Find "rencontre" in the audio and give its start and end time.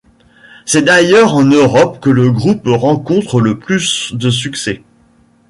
2.65-3.39